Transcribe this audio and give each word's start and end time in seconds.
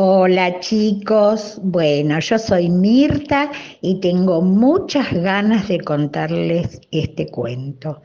Hola 0.00 0.60
chicos, 0.60 1.58
bueno, 1.60 2.20
yo 2.20 2.38
soy 2.38 2.70
Mirta 2.70 3.50
y 3.80 3.98
tengo 3.98 4.40
muchas 4.40 5.12
ganas 5.12 5.66
de 5.66 5.80
contarles 5.80 6.80
este 6.92 7.28
cuento. 7.28 8.00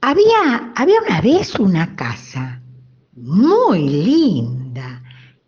Había, 0.00 0.72
había 0.74 0.96
una 1.06 1.20
vez 1.20 1.54
una 1.54 1.94
casa 1.94 2.60
muy 3.12 3.88
linda, 3.88 5.00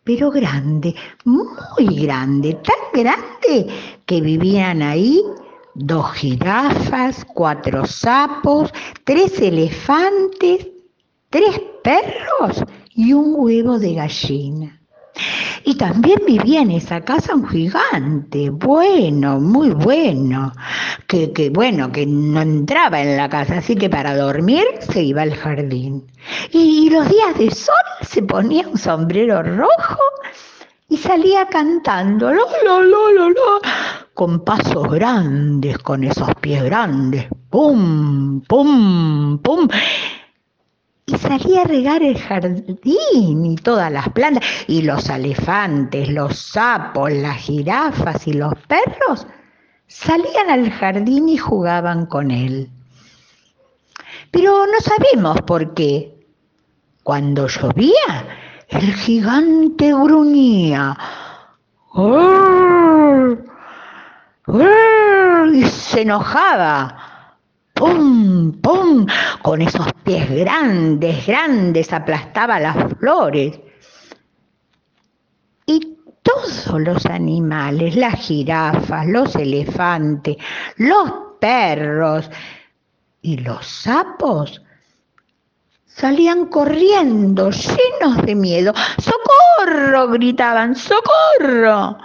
pero 0.04 0.30
grande, 0.30 0.94
muy 1.24 2.04
grande, 2.06 2.60
tan 2.62 3.02
grande 3.02 3.74
que 4.06 4.20
vivían 4.20 4.82
ahí 4.82 5.20
dos 5.74 6.12
jirafas, 6.12 7.24
cuatro 7.24 7.86
sapos, 7.86 8.70
tres 9.02 9.40
elefantes, 9.40 10.68
tres 11.28 11.60
perros 11.82 12.62
y 12.94 13.12
un 13.14 13.34
huevo 13.36 13.80
de 13.80 13.94
gallina. 13.94 14.79
Y 15.64 15.76
también 15.76 16.18
vivía 16.26 16.62
en 16.62 16.71
esa 16.71 17.02
casa 17.02 17.34
un 17.34 17.46
gigante, 17.48 18.50
bueno, 18.50 19.38
muy 19.40 19.71
bueno, 19.71 20.52
que, 21.07 21.50
bueno, 21.52 21.93
que 21.93 22.07
no 22.07 22.40
entraba 22.40 23.00
en 23.00 23.16
la 23.16 23.29
casa, 23.29 23.58
así 23.58 23.76
que 23.76 23.90
para 23.90 24.16
dormir 24.16 24.64
se 24.80 25.02
iba 25.02 25.22
al 25.22 25.35
jardín. 25.35 26.07
Y, 26.50 26.90
los 26.90 27.08
días 27.08 27.38
de 27.38 27.50
sol 27.50 27.75
se 28.02 28.22
ponía 28.22 28.66
un 28.68 28.76
sombrero 28.76 29.43
rojo 29.43 30.00
y 30.88 30.96
salía 30.96 31.46
cantando, 31.46 32.33
lo, 32.33 32.44
lo, 32.64 32.83
lo, 32.83 33.30
lo, 33.30 33.60
con 34.14 34.44
pasos 34.44 34.91
grandes, 34.91 35.78
con 35.78 36.05
esos 36.05 36.34
pies 36.41 36.62
grandes, 36.64 37.27
pum, 37.50 38.41
pum, 38.42 39.38
pum 39.38 39.69
y 41.12 41.19
salía 41.19 41.62
a 41.62 41.64
regar 41.64 42.02
el 42.02 42.19
jardín 42.19 43.47
y 43.47 43.56
todas 43.56 43.91
las 43.92 44.08
plantas, 44.11 44.44
y 44.66 44.83
los 44.83 45.08
elefantes, 45.08 46.08
los 46.08 46.38
sapos, 46.38 47.12
las 47.12 47.36
jirafas 47.36 48.27
y 48.27 48.32
los 48.32 48.55
perros 48.66 49.27
salían 49.86 50.48
al 50.50 50.70
jardín 50.70 51.28
y 51.28 51.36
jugaban 51.36 52.06
con 52.06 52.30
él. 52.30 52.70
Pero 54.30 54.66
no 54.66 54.80
sabemos 54.80 55.42
por 55.42 55.74
qué. 55.74 56.08
Cuando 57.02 57.48
llovía, 57.48 58.27
el 58.68 58.94
gigante 58.94 59.92
gruñía 59.92 60.96
y 65.52 65.64
se 65.64 66.02
enojaba 66.02 67.11
¡pum, 67.83 68.52
pum! 68.61 69.06
Con 69.42 69.61
esos 69.61 69.92
pies 70.05 70.30
grandes, 70.30 71.27
grandes, 71.27 71.92
aplastaba 71.92 72.61
las 72.61 72.77
flores. 73.00 73.58
Y 75.66 75.98
todos 76.22 76.80
los 76.80 77.05
animales, 77.06 77.97
las 77.97 78.14
jirafas, 78.20 79.08
los 79.08 79.34
elefantes, 79.34 80.36
los 80.77 81.11
perros 81.41 82.30
y 83.20 83.39
los 83.39 83.66
sapos 83.66 84.62
salían 85.84 86.46
corriendo 86.46 87.50
llenos 87.50 88.24
de 88.24 88.34
miedo. 88.36 88.72
¡Socorro! 88.98 90.08
gritaban, 90.08 90.77
¡socorro! 90.77 91.98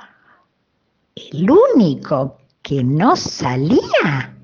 El 1.14 1.52
único 1.52 2.39
que 2.64 2.84
no 2.84 3.16
salía 3.16 4.36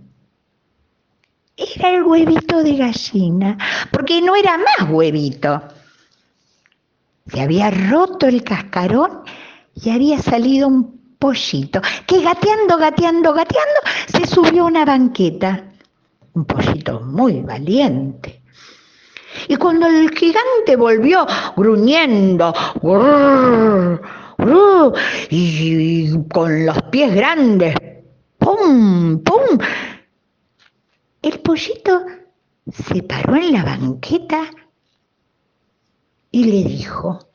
era 1.76 1.90
el 1.90 2.04
huevito 2.04 2.64
de 2.64 2.76
gallina, 2.76 3.58
porque 3.92 4.22
no 4.22 4.36
era 4.36 4.58
más 4.58 4.90
huevito. 4.90 5.62
Se 7.28 7.42
había 7.42 7.72
roto 7.72 8.28
el 8.28 8.44
cascarón 8.44 9.22
y 9.74 9.90
había 9.90 10.20
salido 10.20 10.68
un 10.68 11.16
pollito 11.18 11.82
que 12.06 12.22
gateando, 12.22 12.78
gateando, 12.78 13.34
gateando 13.34 13.80
se 14.08 14.28
subió 14.28 14.64
a 14.64 14.68
una 14.68 14.86
banqueta. 14.86 15.64
Un 16.34 16.46
pollito 16.46 17.00
muy 17.02 17.42
valiente. 17.42 18.42
Y 19.48 19.56
cuando 19.56 19.88
el 19.88 20.10
gigante 20.12 20.76
volvió 20.76 21.26
gruñendo, 21.56 22.54
y 25.30 26.28
con 26.28 26.66
los 26.66 26.82
pies 26.84 27.16
grandes, 27.16 27.76
¡pum! 28.38 29.20
¡pum! 29.24 29.58
El 31.24 31.40
pollito 31.40 32.06
se 32.70 33.02
paró 33.02 33.38
en 33.38 33.54
la 33.54 33.64
banqueta 33.64 34.42
y 36.32 36.44
le 36.44 36.68
dijo, 36.68 37.30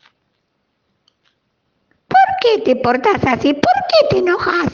¿por 2.07 2.19
qué 2.43 2.59
te 2.63 2.77
portas 2.77 3.25
así? 3.25 3.55
¿Por 3.55 3.63
qué 3.89 4.09
te 4.11 4.19
enojas? 4.19 4.73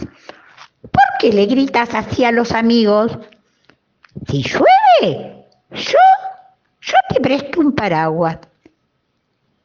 ¿Por 0.81 1.05
qué 1.21 1.33
le 1.33 1.47
gritas 1.47 1.95
así 1.95 2.25
a 2.25 2.33
los 2.33 2.51
amigos? 2.51 3.17
Si 4.27 4.43
llueve, 4.43 5.47
yo, 5.71 5.99
yo 6.81 6.97
te 7.11 7.21
presto 7.21 7.61
un 7.61 7.73
paraguas. 7.73 8.39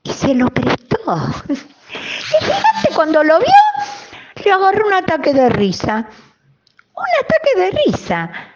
Y 0.04 0.12
se 0.12 0.36
lo 0.36 0.48
prestó. 0.48 0.98
Y 1.92 2.46
fíjate, 2.46 2.94
cuando 2.94 3.24
lo 3.24 3.40
vio, 3.40 4.46
le 4.46 4.52
agarró 4.52 4.86
un 4.86 4.94
ataque 4.94 5.34
de 5.34 5.50
risa. 5.50 6.08
Un 6.94 7.06
ataque 7.24 7.60
de 7.60 7.72
risa 7.72 8.49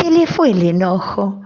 se 0.00 0.10
le 0.10 0.26
fue 0.26 0.50
el 0.50 0.62
enojo. 0.62 1.42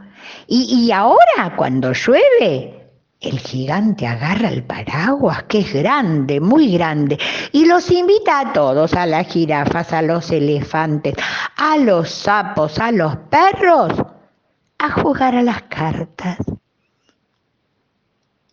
Y, 0.47 0.91
ahora, 0.93 1.55
cuando 1.57 1.93
llueve, 1.93 2.91
el 3.21 3.39
gigante 3.39 4.07
agarra 4.07 4.49
el 4.49 4.63
paraguas, 4.65 5.45
que 5.45 5.61
es 5.61 5.73
grande, 5.73 6.41
muy 6.41 6.73
grande, 6.73 7.19
y 7.53 7.65
los 7.65 7.91
invita 7.91 8.41
a 8.41 8.53
todos, 8.53 8.93
a 8.95 9.07
las 9.07 9.27
jirafas, 9.29 9.93
a 9.93 10.03
los 10.03 10.31
elefantes, 10.31 11.15
a 11.57 11.79
los 11.79 12.11
sapos, 12.11 12.79
a 12.79 12.93
los 12.93 13.17
perros, 13.17 13.93
a 14.79 14.91
jugar 14.91 15.35
a 15.35 15.43
las 15.43 15.63
cartas. 15.63 16.39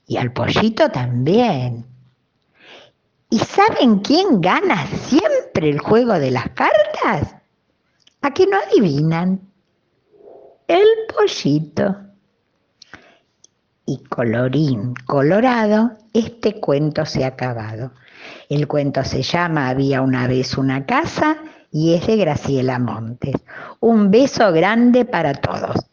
Y 0.08 0.18
al 0.18 0.32
pollito 0.32 0.90
también. 0.90 1.86
¿Y 3.30 3.40
saben 3.40 4.00
quién 4.00 4.42
gana 4.42 4.88
siempre 4.88 5.70
el 5.70 5.80
juego 5.80 6.14
de 6.20 6.32
las 6.32 6.50
cartas? 6.50 7.36
¿A 8.22 8.32
que 8.32 8.46
no 8.46 8.58
adivinan? 8.58 9.51
El 10.72 10.88
pollito. 11.14 11.98
Y 13.86 13.98
colorín 14.06 14.94
colorado, 15.06 15.92
este 16.14 16.62
cuento 16.62 17.06
se 17.06 17.26
ha 17.26 17.28
acabado. 17.28 17.92
El 18.50 18.68
cuento 18.68 19.04
se 19.04 19.22
llama 19.22 19.70
Había 19.70 20.02
una 20.02 20.28
vez 20.28 20.58
una 20.58 20.86
casa 20.86 21.38
y 21.72 21.94
es 21.94 22.08
de 22.08 22.16
Graciela 22.16 22.80
Montes. 22.80 23.36
Un 23.82 24.12
beso 24.12 24.52
grande 24.54 25.04
para 25.04 25.34
todos. 25.34 25.91